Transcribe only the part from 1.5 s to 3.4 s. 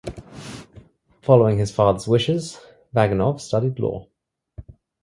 his father's wishes, Vaginov